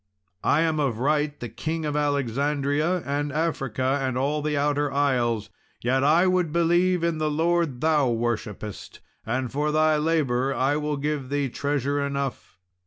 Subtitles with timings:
[0.43, 5.51] I am of right the king of Alexandria, and Africa, and all the outer isles,
[5.83, 10.97] yet I would believe in the Lord thou worshippest, and for thy labour I will
[10.97, 12.57] give thee treasure enough.